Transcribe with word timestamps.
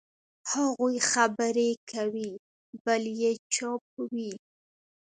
هغوی 0.51 0.95
خبرې 1.11 1.69
کوي، 1.91 2.31
بل 2.85 3.03
یې 3.21 3.31
چوپ 3.53 3.83
وي. 4.13 4.33